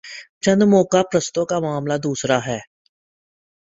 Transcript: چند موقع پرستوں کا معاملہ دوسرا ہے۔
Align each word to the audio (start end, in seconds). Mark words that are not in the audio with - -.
چند 0.43 0.61
موقع 0.63 1.01
پرستوں 1.11 1.45
کا 1.45 1.59
معاملہ 1.59 1.97
دوسرا 2.03 2.37
ہے۔ 2.45 2.59